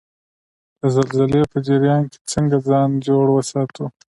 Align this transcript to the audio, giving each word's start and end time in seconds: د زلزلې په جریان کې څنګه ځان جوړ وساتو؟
د 0.79 0.81
زلزلې 0.95 1.41
په 1.51 1.57
جریان 1.67 2.01
کې 2.11 2.19
څنګه 2.31 2.57
ځان 2.67 2.89
جوړ 3.07 3.25
وساتو؟ 3.31 3.85